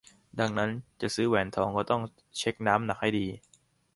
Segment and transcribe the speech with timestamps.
[0.39, 0.69] ดังนั้น
[1.01, 2.01] จะซื้อแหวนทองก็ต้อง
[2.37, 3.25] เช็กน้ำหนักให้ดี